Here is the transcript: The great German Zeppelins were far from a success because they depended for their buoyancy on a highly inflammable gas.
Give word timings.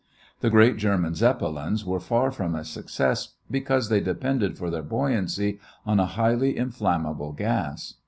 The 0.39 0.49
great 0.49 0.77
German 0.77 1.13
Zeppelins 1.13 1.85
were 1.85 1.99
far 1.99 2.31
from 2.31 2.55
a 2.55 2.63
success 2.65 3.35
because 3.51 3.89
they 3.89 3.99
depended 3.99 4.57
for 4.57 4.71
their 4.71 4.81
buoyancy 4.81 5.59
on 5.85 5.99
a 5.99 6.07
highly 6.07 6.57
inflammable 6.57 7.33
gas. 7.33 7.93